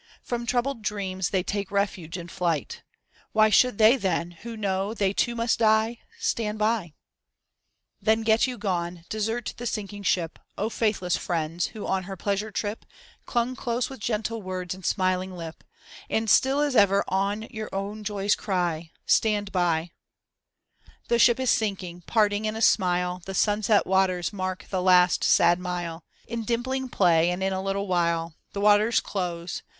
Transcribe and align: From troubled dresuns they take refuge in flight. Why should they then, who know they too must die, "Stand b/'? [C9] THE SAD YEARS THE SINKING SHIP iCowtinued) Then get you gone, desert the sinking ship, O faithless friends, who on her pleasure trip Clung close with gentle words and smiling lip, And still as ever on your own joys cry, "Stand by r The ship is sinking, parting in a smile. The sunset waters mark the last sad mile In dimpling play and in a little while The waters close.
From 0.23 0.47
troubled 0.47 0.81
dresuns 0.81 1.29
they 1.29 1.43
take 1.43 1.69
refuge 1.69 2.17
in 2.17 2.27
flight. 2.27 2.81
Why 3.33 3.51
should 3.51 3.77
they 3.77 3.97
then, 3.97 4.31
who 4.31 4.57
know 4.57 4.95
they 4.95 5.13
too 5.13 5.35
must 5.35 5.59
die, 5.59 5.99
"Stand 6.19 6.57
b/'? 6.57 6.63
[C9] 6.65 6.67
THE 6.81 6.89
SAD 6.89 6.89
YEARS 6.89 6.89
THE 6.89 6.89
SINKING 6.89 7.21
SHIP 7.21 7.49
iCowtinued) 8.01 8.05
Then 8.17 8.21
get 8.23 8.47
you 8.47 8.57
gone, 8.57 9.05
desert 9.09 9.53
the 9.57 9.67
sinking 9.67 10.01
ship, 10.01 10.39
O 10.57 10.69
faithless 10.71 11.17
friends, 11.17 11.65
who 11.67 11.85
on 11.85 12.05
her 12.05 12.17
pleasure 12.17 12.49
trip 12.49 12.83
Clung 13.27 13.55
close 13.55 13.91
with 13.91 13.99
gentle 13.99 14.41
words 14.41 14.73
and 14.73 14.83
smiling 14.83 15.37
lip, 15.37 15.63
And 16.09 16.27
still 16.27 16.61
as 16.61 16.75
ever 16.75 17.03
on 17.07 17.43
your 17.51 17.69
own 17.71 18.03
joys 18.03 18.33
cry, 18.33 18.89
"Stand 19.05 19.51
by 19.51 19.91
r 20.79 20.89
The 21.09 21.19
ship 21.19 21.39
is 21.39 21.51
sinking, 21.51 22.01
parting 22.07 22.45
in 22.45 22.55
a 22.55 22.61
smile. 22.63 23.21
The 23.27 23.35
sunset 23.35 23.85
waters 23.85 24.33
mark 24.33 24.65
the 24.71 24.81
last 24.81 25.23
sad 25.23 25.59
mile 25.59 26.03
In 26.25 26.43
dimpling 26.43 26.89
play 26.89 27.29
and 27.29 27.43
in 27.43 27.53
a 27.53 27.61
little 27.61 27.85
while 27.87 28.33
The 28.53 28.61
waters 28.61 28.99
close. 28.99 29.61